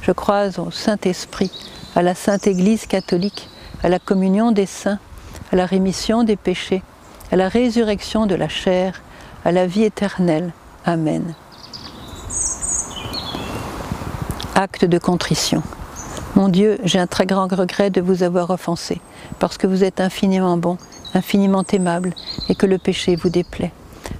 [0.03, 1.51] Je crois au Saint-Esprit,
[1.97, 3.51] à la Sainte Église catholique,
[3.83, 5.01] à la communion des saints,
[5.51, 6.85] à la rémission des péchés,
[7.33, 9.03] à la résurrection de la chair,
[9.45, 10.53] à la vie éternelle.
[10.87, 11.35] Amen.
[14.55, 15.64] Acte de contrition.
[16.35, 19.03] Mon Dieu, j'ai un très grand regret de vous avoir offensé,
[19.38, 20.79] parce que vous êtes infiniment bon,
[21.12, 22.14] infiniment aimable,
[22.49, 23.73] et que le péché vous déplaît.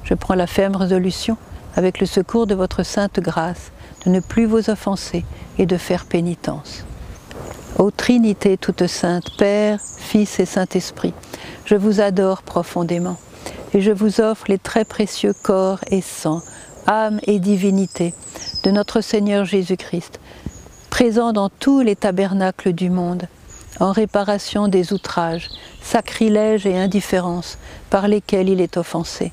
[0.05, 1.39] Je prends la ferme résolution,
[1.75, 3.73] avec le secours de votre sainte grâce,
[4.05, 5.25] de ne plus vous offenser
[5.57, 6.85] et de faire pénitence.
[7.79, 11.15] Ô Trinité toute sainte, Père, Fils et Saint-Esprit,
[11.65, 13.17] je vous adore profondément,
[13.73, 16.43] et je vous offre les très précieux corps et sang,
[16.87, 18.13] âme et divinité
[18.65, 20.21] de notre Seigneur Jésus-Christ,
[20.93, 23.27] présent dans tous les tabernacles du monde,
[23.81, 25.49] en réparation des outrages,
[25.81, 27.57] sacrilèges et indifférences
[27.89, 29.33] par lesquels il est offensé,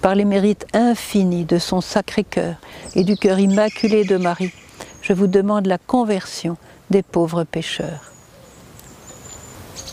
[0.00, 2.54] par les mérites infinis de son sacré cœur
[2.94, 4.52] et du cœur immaculé de Marie,
[5.00, 6.56] je vous demande la conversion
[6.90, 8.12] des pauvres pécheurs.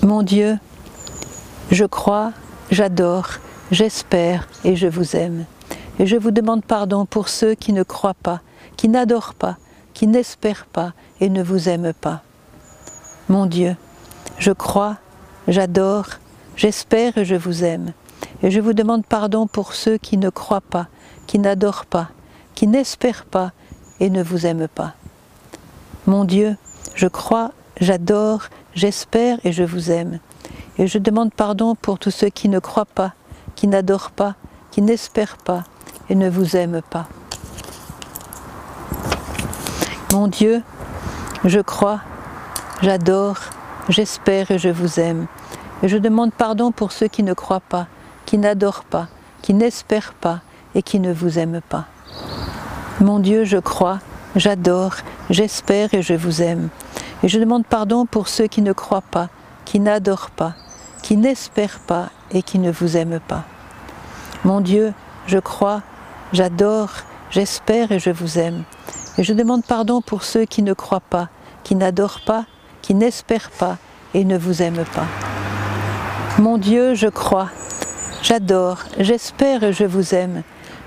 [0.04, 0.60] Mon Dieu,
[1.72, 2.34] je crois,
[2.70, 3.30] j'adore,
[3.72, 5.46] j'espère et je vous aime.
[5.98, 8.42] Et je vous demande pardon pour ceux qui ne croient pas,
[8.78, 9.58] qui n'adorent pas,
[10.00, 12.22] qui n'espèrent pas et ne vous aiment pas.
[13.28, 13.76] Mon Dieu,
[14.38, 14.96] je crois,
[15.50, 16.06] j'adore,
[16.56, 17.92] j'espère et je vous aime.
[18.42, 20.88] Et je vous demande pardon pour ceux qui ne croient pas,
[21.28, 22.12] qui n'adorent pas,
[22.56, 23.52] qui n'espèrent pas
[24.00, 24.94] et ne vous aiment pas.
[26.06, 26.56] Mon Dieu,
[26.96, 28.44] je crois, j'adore,
[28.76, 30.20] j'espère et je vous aime.
[30.78, 33.16] Et je demande pardon pour tous ceux qui ne croient pas,
[33.58, 34.36] qui n'adorent pas,
[34.72, 35.66] qui n'espèrent pas
[36.10, 37.10] et ne vous aiment pas.
[40.12, 40.64] Mon Dieu,
[41.46, 42.00] je crois,
[42.82, 43.38] j'adore,
[43.90, 45.28] j'espère et je vous aime.
[45.84, 47.86] Et je demande pardon pour ceux qui ne croient pas,
[48.26, 49.08] qui n'adorent pas,
[49.44, 50.42] qui n'espèrent pas
[50.74, 51.86] et qui ne vous aiment pas.
[53.00, 54.00] Mon Dieu, je crois,
[54.36, 54.96] j'adore,
[55.30, 56.70] j'espère et je vous aime.
[57.22, 59.30] Et je demande pardon pour ceux qui ne croient pas,
[59.64, 60.56] qui n'adorent pas,
[61.04, 63.44] qui n'espèrent pas et qui ne vous aiment pas.
[64.44, 64.92] Mon Dieu,
[65.28, 65.84] je crois,
[66.34, 66.90] j'adore,
[67.30, 68.64] j'espère et je vous aime.
[69.20, 71.28] Et je demande pardon pour ceux qui ne croient pas,
[71.66, 72.46] qui n'adorent pas,
[72.82, 73.78] qui n'espèrent pas
[74.14, 75.08] et ne vous aiment pas.
[76.40, 77.50] Mon Dieu, je crois,
[78.24, 80.44] j'adore, j'espère et je vous aime.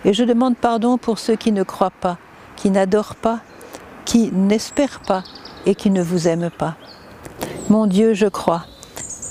[0.06, 2.16] Et je demande pardon pour ceux qui ne croient pas,
[2.56, 3.40] qui n'adorent pas,
[4.06, 5.24] qui n'espèrent pas
[5.66, 6.76] et qui ne vous aiment pas.
[7.68, 8.64] Mon Dieu, je crois,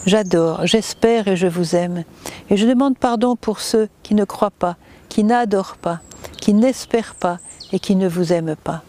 [0.05, 2.03] j'adore, j'espère et je vous aime.
[2.51, 4.77] Et je demande pardon pour ceux qui ne croient pas,
[5.09, 6.01] qui n'adorent pas,
[6.39, 7.39] qui n'espèrent pas
[7.71, 8.83] et qui ne vous aiment pas.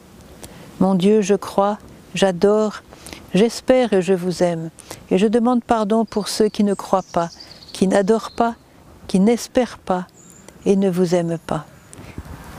[0.80, 1.78] Mon Dieu, je crois,
[2.14, 2.82] j'adore,
[3.34, 4.70] j'espère et je vous aime.
[5.10, 7.28] Et je demande pardon pour ceux qui ne croient pas,
[7.72, 8.54] qui n'adorent pas,
[9.06, 10.06] qui n'espèrent pas
[10.66, 11.66] et ne vous aiment pas.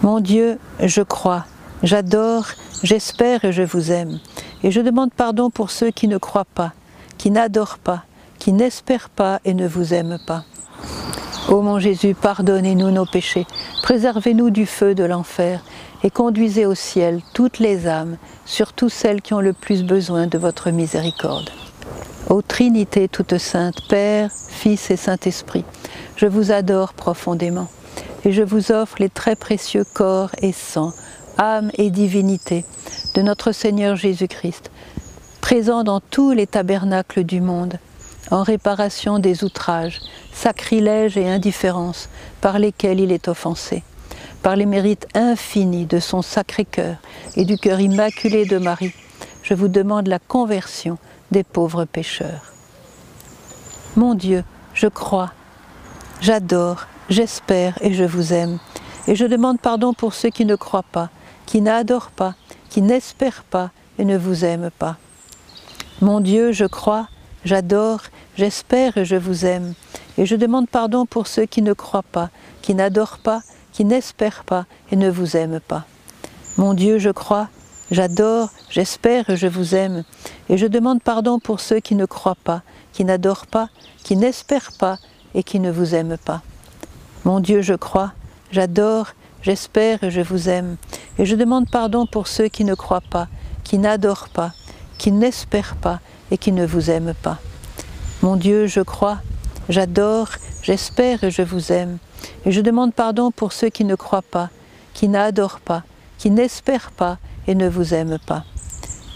[0.02, 1.46] Mon Dieu, je crois,
[1.82, 2.46] j'adore,
[2.84, 4.20] j'espère et je vous aime.
[4.64, 6.74] Et je demande pardon pour ceux qui ne croient pas,
[7.18, 8.04] qui n'adorent pas,
[8.40, 10.44] qui n'espèrent pas et ne vous aiment pas.
[11.50, 13.46] Ô mon Jésus, pardonnez-nous nos péchés,
[13.82, 15.62] préservez-nous du feu de l'enfer
[16.04, 20.38] et conduisez au ciel toutes les âmes, surtout celles qui ont le plus besoin de
[20.38, 21.50] votre miséricorde.
[22.30, 25.66] Ô Trinité toute sainte, Père, Fils et Saint-Esprit,
[26.16, 27.68] je vous adore profondément
[28.26, 30.94] et je vous offre les très précieux corps et sang,
[31.38, 32.66] âme et divinité
[33.16, 34.72] de notre Seigneur Jésus-Christ,
[35.42, 37.78] présent dans tous les tabernacles du monde,
[38.32, 40.00] en réparation des outrages,
[40.34, 43.84] sacrilèges et indifférences par lesquels il est offensé,
[44.44, 46.98] par les mérites infinis de son sacré cœur
[47.38, 48.94] et du cœur immaculé de Marie,
[49.42, 50.98] je vous demande la conversion
[51.32, 52.52] des pauvres pécheurs.
[53.96, 55.32] Mon Dieu, je crois,
[56.20, 58.60] j'adore, j'espère et je vous aime,
[59.08, 61.10] et je demande pardon pour ceux qui ne croient pas,
[61.46, 62.36] qui n'adorent pas,
[62.70, 64.98] qui n'espèrent pas et ne vous aiment pas.
[66.02, 67.08] Mon Dieu, je crois,
[67.46, 68.02] j'adore,
[68.36, 69.74] j'espère et je vous aime,
[70.18, 72.30] et je demande pardon pour ceux qui ne croient pas,
[72.62, 73.42] qui n'adorent pas,
[73.74, 75.86] qui n'espèrent pas et ne vous aiment pas.
[76.58, 77.50] Mon Dieu, je crois,
[77.92, 80.04] j'adore, j'espère et je vous aime,
[80.48, 82.62] et je demande pardon pour ceux qui ne croient pas,
[82.94, 83.70] qui n'adorent pas,
[84.04, 85.00] qui n'espèrent pas
[85.34, 86.42] et qui ne vous aiment pas.
[87.26, 88.14] Mon Dieu, je crois,
[88.52, 89.08] j'adore,
[89.42, 90.78] j'espère et je vous aime,
[91.18, 93.28] et je demande pardon pour ceux qui ne croient pas,
[93.64, 94.54] qui n'adorent pas,
[94.98, 96.00] qui n'espèrent pas
[96.32, 97.40] et qui ne vous aiment pas.
[98.22, 99.18] Mon Dieu, je crois,
[99.70, 100.30] j'adore,
[100.62, 101.98] j'espère et je vous aime.
[102.46, 104.50] Et je demande pardon pour ceux qui ne croient pas,
[104.94, 105.84] qui n'adorent pas,
[106.18, 108.44] qui n'espèrent pas et ne vous aiment pas.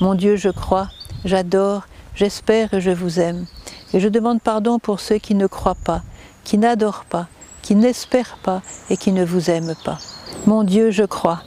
[0.01, 0.89] Mon Dieu, je crois,
[1.25, 3.45] j'adore, j'espère et je vous aime.
[3.93, 6.01] Et je demande pardon pour ceux qui ne croient pas,
[6.43, 7.27] qui n'adorent pas,
[7.61, 9.99] qui n'espèrent pas et qui ne vous aiment pas.
[10.45, 11.41] Mon Dieu, je crois,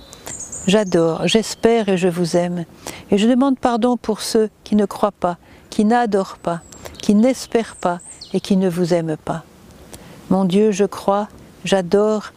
[0.66, 2.64] j'adore, j'espère et je vous aime.
[3.10, 6.60] Et je demande pardon pour ceux qui ne croient pas, qui n'adorent pas,
[7.00, 8.00] qui n'espèrent pas
[8.32, 9.44] et qui ne vous aiment pas.
[10.28, 11.28] Mon Dieu, je crois,
[11.64, 12.32] j'adore,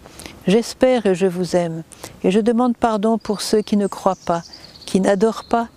[0.47, 1.83] j'espère et je vous aime.
[2.23, 4.43] Et je demande pardon pour ceux qui ne croient pas,
[4.85, 5.67] qui n'adorent pas,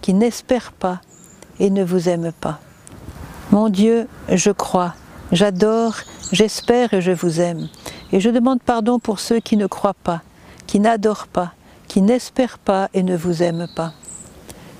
[0.00, 1.00] qui n'espèrent pas
[1.60, 2.60] et ne vous aiment pas.
[3.50, 4.94] Mon Dieu, je crois,
[5.32, 5.96] j'adore,
[6.32, 7.68] j'espère et je vous aime.
[8.12, 10.22] Et je demande pardon pour ceux qui ne croient pas,
[10.66, 11.52] qui n'adorent pas,
[11.88, 13.92] qui n'espèrent pas et ne vous aiment pas.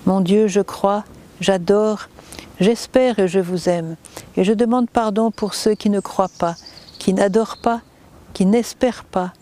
[0.07, 1.05] Mon Dieu, je crois,
[1.41, 2.09] j'adore,
[2.61, 3.97] j'espère et je vous aime.
[4.37, 6.57] Et je demande pardon pour ceux qui ne croient pas,
[6.99, 7.81] qui n'adorent pas,
[8.35, 9.33] qui n'espèrent pas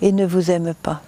[0.00, 1.02] et ne vous aiment pas.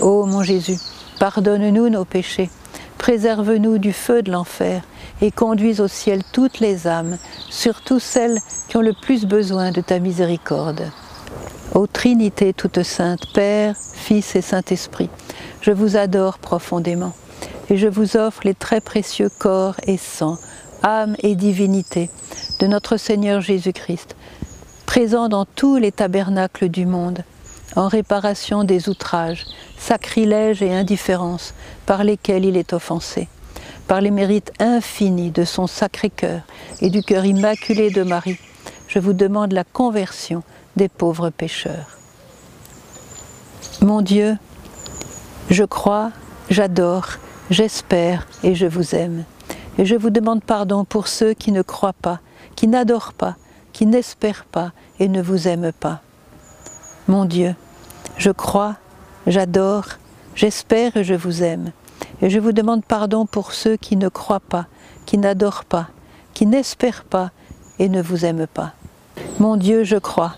[0.00, 0.78] Ô mon Jésus,
[1.18, 2.50] pardonne-nous nos péchés,
[2.98, 4.82] préserve-nous du feu de l'enfer
[5.22, 7.16] et conduis au ciel toutes les âmes,
[7.48, 10.90] surtout celles qui ont le plus besoin de ta miséricorde.
[11.74, 15.08] Ô Trinité toute sainte, Père, Fils et Saint-Esprit,
[15.60, 17.14] je vous adore profondément
[17.70, 20.36] et je vous offre les très précieux corps et sang,
[20.82, 22.10] âme et divinité
[22.58, 24.16] de notre Seigneur Jésus-Christ,
[24.92, 27.24] présent dans tous les tabernacles du monde,
[27.76, 29.46] en réparation des outrages,
[29.78, 31.54] sacrilèges et indifférences
[31.86, 33.26] par lesquels il est offensé,
[33.88, 36.42] par les mérites infinis de son Sacré-Cœur
[36.82, 38.38] et du cœur immaculé de Marie,
[38.86, 40.42] je vous demande la conversion
[40.76, 41.96] des pauvres pécheurs.
[43.80, 44.36] Mon Dieu,
[45.48, 46.12] je crois,
[46.50, 47.12] j'adore,
[47.48, 49.24] j'espère et je vous aime.
[49.78, 52.20] Et je vous demande pardon pour ceux qui ne croient pas,
[52.56, 53.36] qui n'adorent pas,
[53.72, 56.00] qui n'espèrent pas et ne vous aiment pas.
[57.08, 57.56] Mon Dieu,
[58.18, 58.76] je crois,
[59.26, 59.86] j'adore,
[60.36, 61.72] j'espère et je vous aime.
[62.20, 64.66] Et je vous demande pardon pour ceux qui ne croient pas,
[65.04, 65.88] qui n'adorent pas,
[66.34, 67.32] qui n'espèrent pas
[67.80, 68.74] et ne vous aiment pas.
[69.40, 70.36] Mon Dieu, je crois,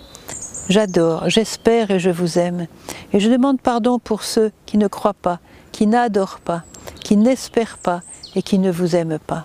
[0.71, 2.67] j'adore, j'espère et je vous aime.
[3.13, 5.41] Et je demande pardon pour ceux qui ne croient pas,
[5.73, 6.63] qui n'adorent pas,
[7.01, 8.01] qui n'espèrent pas
[8.35, 9.45] et qui ne vous aiment pas.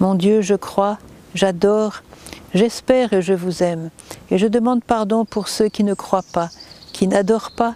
[0.00, 0.96] Mon Dieu, je crois,
[1.34, 2.02] j'adore,
[2.54, 3.90] j'espère et je vous aime.
[4.30, 6.48] Et je demande pardon pour ceux qui ne croient pas,
[6.92, 7.74] qui n'adorent pas,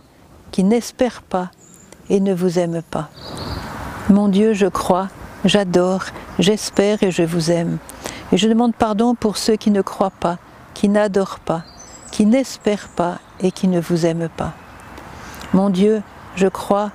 [0.50, 1.50] qui n'espèrent pas
[2.08, 3.08] et ne vous aiment pas.
[4.08, 5.08] Mon Dieu, je crois,
[5.44, 6.04] j'adore,
[6.38, 7.78] j'espère et je vous aime.
[8.32, 10.38] Et je demande pardon pour ceux qui ne croient pas,
[10.74, 11.64] qui n'adorent pas,
[12.12, 14.52] qui n'espèrent pas et qui ne vous aiment pas.
[15.52, 16.02] Mon Dieu,
[16.34, 16.90] je crois,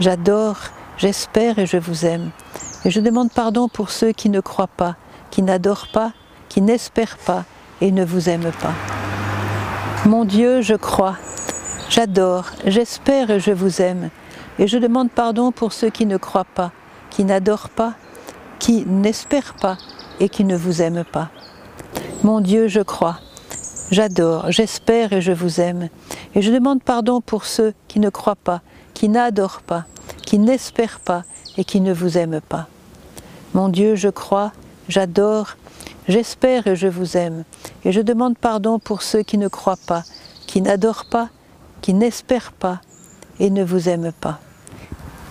[0.00, 0.56] j'adore,
[0.98, 2.30] j'espère et je vous aime.
[2.84, 4.96] Et je demande pardon pour ceux qui ne croient pas,
[5.30, 6.12] qui n'adorent pas,
[6.54, 7.44] qui n'espèrent pas
[7.80, 8.74] et ne vous aiment pas.
[10.06, 11.16] Mon Dieu, je crois,
[11.90, 14.10] j'adore, j'espère et je vous aime.
[14.60, 16.70] Et je demande pardon pour ceux qui ne croient pas,
[17.10, 17.94] qui n'adorent pas,
[18.60, 19.78] qui n'espèrent pas
[20.20, 21.30] et qui ne vous aiment pas.
[22.22, 23.18] Mon Dieu, je crois,
[23.90, 25.88] j'adore, j'espère et je vous aime.
[26.36, 28.62] Et je demande pardon pour ceux qui ne croient pas,
[28.94, 29.86] qui n'adorent pas,
[30.24, 31.24] qui n'espèrent pas
[31.56, 32.68] et qui ne vous aiment pas.
[33.54, 34.52] Mon Dieu, je crois,
[34.88, 35.56] j'adore,
[36.08, 37.44] j'espère et je vous aime.
[37.84, 40.04] Et je demande pardon pour ceux qui ne croient pas,
[40.46, 41.28] qui n'adorent pas,
[41.80, 42.80] qui n'espèrent pas
[43.40, 44.40] et ne vous aiment pas.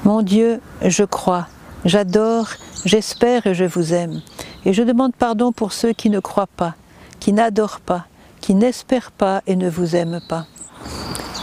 [0.03, 1.47] Mon Dieu, je crois,
[1.85, 2.49] j'adore,
[2.85, 4.21] j'espère et je vous aime.
[4.65, 6.75] Et je demande pardon pour ceux qui ne croient pas,
[7.19, 8.05] qui n'adorent pas,
[8.41, 10.45] qui n'espèrent pas et ne vous aiment pas.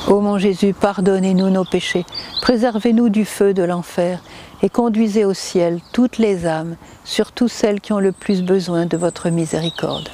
[0.08, 2.04] Ô mon Jésus, pardonnez-nous nos péchés,
[2.40, 4.22] préservez-nous du feu de l'enfer
[4.62, 8.96] et conduisez au ciel toutes les âmes, surtout celles qui ont le plus besoin de
[8.96, 10.08] votre miséricorde.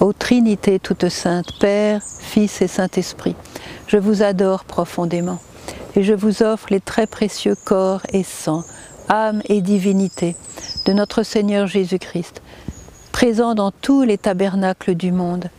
[0.00, 3.36] Ô Trinité toute sainte, Père, Fils et Saint-Esprit,
[3.86, 5.38] je vous adore profondément
[5.94, 8.64] et je vous offre les très précieux corps et sang,
[9.08, 10.36] âme et divinité
[10.86, 12.42] de notre Seigneur Jésus-Christ,
[13.12, 15.50] présent dans tous les tabernacles du monde,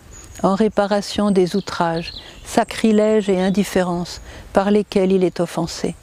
[0.42, 2.12] en réparation des outrages,
[2.46, 5.96] sacrilèges et indifférences par lesquels il est offensé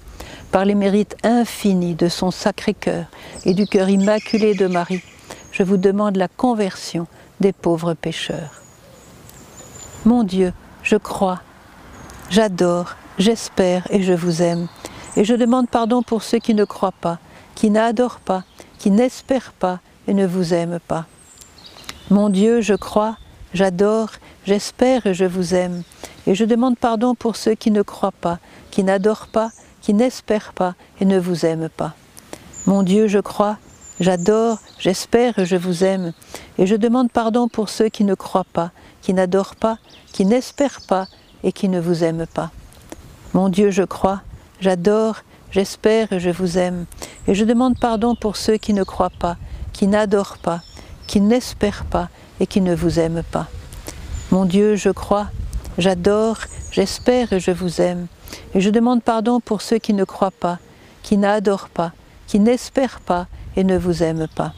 [0.50, 3.06] par les mérites infinis de son Sacré-Cœur
[3.44, 5.02] et du cœur immaculé de Marie,
[5.52, 7.06] je vous demande la conversion
[7.40, 8.60] des pauvres pécheurs.
[10.04, 11.40] Mon Dieu, je crois,
[12.30, 14.68] j'adore, j'espère et je vous aime,
[15.16, 17.18] et je demande pardon pour ceux qui ne croient pas,
[17.54, 18.44] qui n'adorent pas,
[18.78, 21.06] qui n'espèrent pas et ne vous aiment pas.
[22.10, 23.16] Mon Dieu, je crois,
[23.54, 24.10] j'adore,
[24.44, 25.82] j'espère et je vous aime,
[26.26, 28.38] et je demande pardon pour ceux qui ne croient pas,
[28.70, 31.94] qui n'adorent pas, qui n'espèrent pas et ne vous aiment pas.
[32.66, 33.58] Mon Dieu, je crois,
[33.98, 36.12] j'adore, j'espère et je vous aime,
[36.58, 38.70] et je demande pardon pour ceux qui ne croient pas,
[39.02, 39.78] qui n'adorent pas,
[40.12, 41.06] qui n'espèrent pas
[41.42, 42.50] et qui ne vous aiment pas.
[43.32, 44.22] Mon Dieu, je crois,
[44.60, 45.16] j'adore,
[45.50, 46.84] j'espère et je vous aime,
[47.26, 49.36] et je demande pardon pour ceux qui ne croient pas,
[49.72, 50.60] qui n'adorent pas,
[51.10, 53.48] qui n'espèrent pas et qui ne vous aiment pas.
[54.30, 55.26] Mon Dieu, je crois,
[55.76, 56.36] j'adore,
[56.70, 58.06] j'espère et je vous aime,
[58.54, 60.60] et je demande pardon pour ceux qui ne croient pas,
[61.02, 61.90] qui n'adorent pas,
[62.28, 64.52] qui n'espèrent pas et ne vous aiment pas.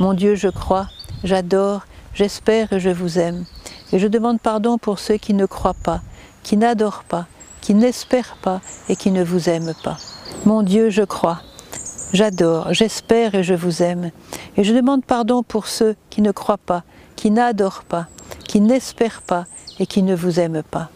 [0.00, 0.88] Mon Dieu, je crois,
[1.22, 1.82] j'adore,
[2.14, 3.44] j'espère et je vous aime.
[3.92, 6.00] Et je demande pardon pour ceux qui ne croient pas,
[6.42, 7.26] qui n'adorent pas,
[7.60, 9.98] qui n'espèrent pas et qui ne vous aiment pas.
[10.46, 11.42] Mon Dieu, je crois,
[12.14, 14.10] j'adore, j'espère et je vous aime.
[14.56, 16.84] Et je demande pardon pour ceux qui ne croient pas,
[17.16, 18.06] qui n'adorent pas,
[18.44, 19.46] qui n'espèrent pas
[19.78, 20.88] et qui ne vous aiment pas.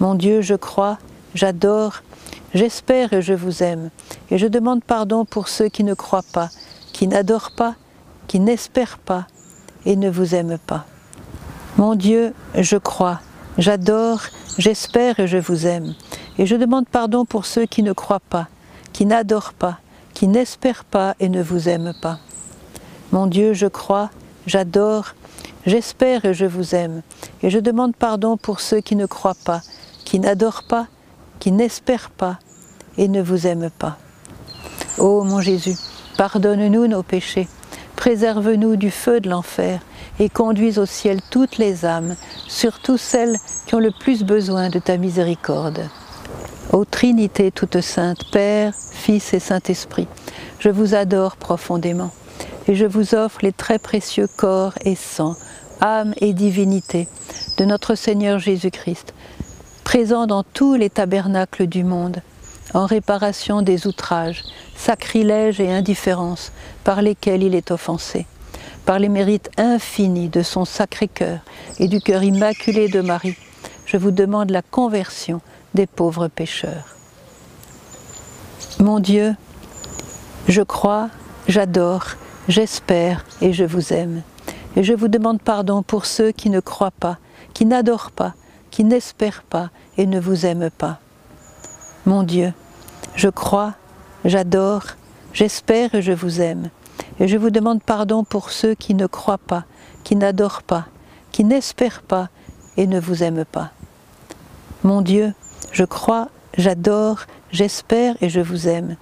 [0.00, 0.98] Mon Dieu, je crois,
[1.34, 2.02] j'adore,
[2.54, 3.90] j'espère et je vous aime.
[4.30, 6.50] Et je demande pardon pour ceux qui ne croient pas,
[6.92, 7.74] qui n'adorent pas,
[8.28, 9.26] qui n'espèrent pas
[9.84, 10.86] et ne vous aiment pas.
[11.76, 13.20] Mon Dieu, je crois,
[13.58, 14.20] j'adore,
[14.56, 15.94] j'espère et je vous aime.
[16.38, 18.46] Et je demande pardon pour ceux qui ne croient pas,
[18.92, 19.80] qui n'adorent pas,
[20.14, 22.18] qui n'espèrent pas et ne vous aiment pas.
[23.12, 24.10] Mon Dieu, je crois,
[24.46, 25.14] j'adore,
[25.66, 27.02] j'espère et je vous aime.
[27.42, 29.62] Et je demande pardon pour ceux qui ne croient pas,
[30.04, 30.86] qui n'adorent pas,
[31.38, 32.38] qui n'espèrent pas
[32.96, 33.96] et ne vous aiment pas.
[34.98, 35.76] Ô mon Jésus,
[36.16, 37.48] pardonne-nous nos péchés,
[37.96, 39.80] préserve-nous du feu de l'enfer
[40.18, 42.16] et conduis au ciel toutes les âmes,
[42.48, 43.36] surtout celles
[43.66, 45.88] qui ont le plus besoin de ta miséricorde.
[46.70, 50.06] Ô Trinité toute sainte, Père, Fils et Saint-Esprit,
[50.58, 52.10] je vous adore profondément
[52.66, 55.34] et je vous offre les très précieux corps et sang,
[55.80, 57.08] âme et divinité
[57.56, 59.14] de notre Seigneur Jésus-Christ,
[59.82, 62.20] présent dans tous les tabernacles du monde,
[62.74, 64.44] en réparation des outrages,
[64.76, 66.52] sacrilèges et indifférences
[66.84, 68.26] par lesquels il est offensé,
[68.84, 71.38] par les mérites infinis de son sacré cœur
[71.78, 73.38] et du cœur immaculé de Marie,
[73.86, 75.40] je vous demande la conversion
[75.86, 76.96] pauvres pécheurs.
[78.80, 79.34] Mon Dieu,
[80.46, 81.10] je crois,
[81.48, 82.06] j'adore,
[82.48, 84.22] j'espère et je vous aime.
[84.76, 87.18] Et je vous demande pardon pour ceux qui ne croient pas,
[87.54, 88.34] qui n'adorent pas,
[88.70, 91.00] qui n'espèrent pas et ne vous aiment pas.
[92.06, 92.52] Mon Dieu,
[93.16, 93.74] je crois,
[94.24, 94.84] j'adore,
[95.32, 96.70] j'espère et je vous aime.
[97.20, 99.64] Et je vous demande pardon pour ceux qui ne croient pas,
[100.04, 100.86] qui n'adorent pas,
[101.32, 102.28] qui n'espèrent pas
[102.76, 103.72] et ne vous aiment pas.
[104.84, 105.34] Mon Dieu,
[105.72, 108.96] je crois, j'adore, j'espère et je vous aime.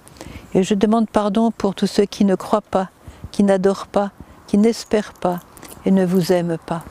[0.53, 2.89] Et je demande pardon pour tous ceux qui ne croient pas,
[3.31, 4.11] qui n'adorent pas,
[4.47, 5.39] qui n'espèrent pas
[5.85, 6.83] et ne vous aiment pas.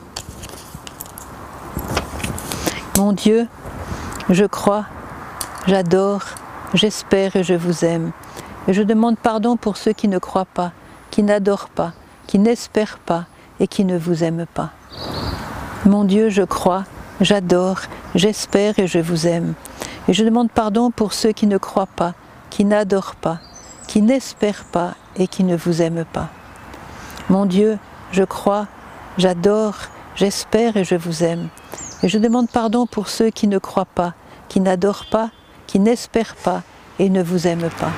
[2.96, 3.46] Mon Dieu,
[4.30, 4.86] je crois,
[5.66, 6.22] j'adore,
[6.74, 8.12] j'espère et je vous aime.
[8.68, 10.72] Et je demande pardon pour ceux qui ne croient pas,
[11.10, 11.92] qui n'adorent pas,
[12.26, 13.26] qui n'espèrent pas
[13.60, 14.70] et qui ne vous aiment pas.
[15.84, 16.84] Mon Dieu, je crois,
[17.20, 17.80] j'adore,
[18.14, 19.54] j'espère et je vous aime.
[20.08, 22.14] Et je demande pardon pour ceux qui ne croient pas,
[22.50, 23.40] qui n'adorent pas,
[23.86, 26.28] qui n'espèrent pas et qui ne vous aiment pas.
[27.28, 27.78] Mon Dieu,
[28.12, 28.66] je crois,
[29.18, 29.76] j'adore,
[30.14, 31.48] j'espère et je vous aime.
[32.02, 34.14] Et je demande pardon pour ceux qui ne croient pas,
[34.48, 35.30] qui n'adorent pas,
[35.66, 36.62] qui n'espèrent pas
[36.98, 37.92] et ne vous aiment pas.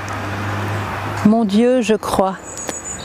[1.26, 2.36] Mon Dieu, je crois,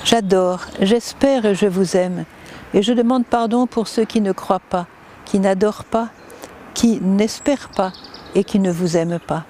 [0.06, 2.26] j'adore, j'espère et je vous aime.
[2.74, 4.88] Et je demande pardon pour ceux qui ne croient pas,
[5.26, 6.10] qui n'adorent pas,
[6.74, 7.92] qui n'espèrent pas
[8.36, 9.46] et qui ne vous aiment pas.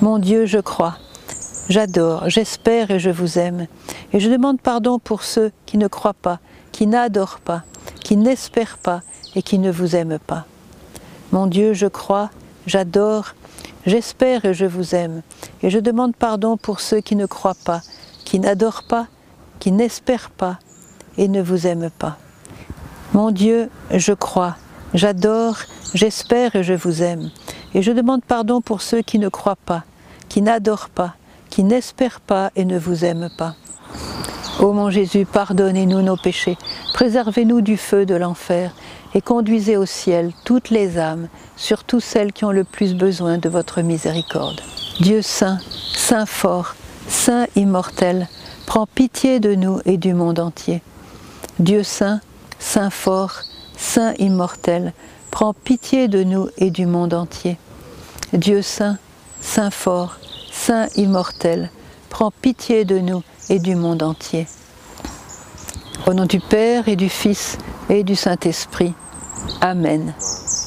[0.00, 0.96] Mon Dieu, je crois,
[1.68, 3.66] j'adore, j'espère et je vous aime.
[4.12, 6.38] Et je demande pardon pour ceux qui ne croient pas,
[6.72, 7.62] qui n'adorent pas,
[8.04, 9.02] qui n'espèrent pas
[9.34, 10.44] et qui ne vous aiment pas.
[11.32, 12.30] Mon Dieu, je crois,
[12.66, 13.34] j'adore,
[13.84, 15.22] j'espère et je vous aime.
[15.62, 17.80] Et je demande pardon pour ceux qui ne croient pas,
[18.24, 19.06] qui n'adorent pas,
[19.58, 20.58] qui n'espèrent pas
[21.18, 22.18] et ne vous aiment pas.
[23.12, 24.56] Mon Dieu, je crois,
[24.94, 25.56] j'adore,
[25.94, 27.30] j'espère et je vous aime.
[27.74, 29.84] Et je demande pardon pour ceux qui ne croient pas,
[30.28, 31.14] qui n'adorent pas,
[31.50, 33.54] qui n'espèrent pas et ne vous aiment pas.
[34.60, 36.56] Ô mon Jésus, pardonnez-nous nos péchés,
[36.94, 38.72] préservez-nous du feu de l'enfer
[39.14, 43.50] et conduisez au ciel toutes les âmes, surtout celles qui ont le plus besoin de
[43.50, 44.62] votre miséricorde.
[45.00, 45.58] Dieu saint,
[45.94, 46.74] saint fort,
[47.06, 48.28] saint immortel,
[48.64, 50.82] prends pitié de nous et du monde entier.
[51.58, 52.20] Dieu saint,
[52.58, 53.42] saint fort,
[53.76, 54.92] saint immortel,
[55.30, 57.58] prends pitié de nous et du monde entier.
[58.32, 58.98] Dieu saint,
[59.40, 60.16] saint fort,
[60.52, 61.70] saint immortel,
[62.10, 64.46] prends pitié de nous et du monde entier.
[66.06, 67.58] Au nom du Père et du Fils
[67.88, 68.94] et du Saint-Esprit.
[69.60, 70.14] Amen.